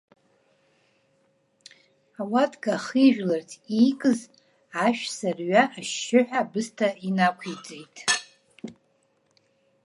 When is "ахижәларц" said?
2.77-3.49